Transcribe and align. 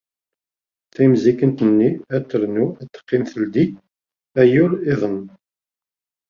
Timzikent-nni 0.93 1.89
ad 2.15 2.23
ternu 2.29 2.65
ad 2.81 2.89
teqqim 2.89 3.23
teldi 3.31 3.65
ayyur-iḍen. 4.41 5.19